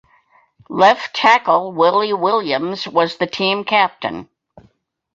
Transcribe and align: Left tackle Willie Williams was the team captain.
Left 0.67 1.13
tackle 1.15 1.73
Willie 1.73 2.11
Williams 2.11 2.87
was 2.87 3.17
the 3.17 3.27
team 3.27 3.63
captain. 3.63 4.29